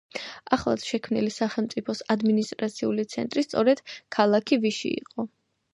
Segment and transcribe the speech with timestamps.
[0.55, 3.87] ახლად შექმნილი სახელმწიფოს ადმინისტრაციული ცენტრი სწორედ
[4.19, 5.31] ქალაქი ვიში იყო.